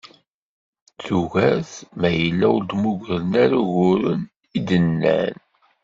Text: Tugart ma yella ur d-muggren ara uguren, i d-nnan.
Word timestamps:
Tugart 1.05 1.69
ma 1.99 2.09
yella 2.19 2.45
ur 2.55 2.61
d-muggren 2.69 3.31
ara 3.43 3.57
uguren, 3.65 4.21
i 4.57 4.59
d-nnan. 4.67 5.37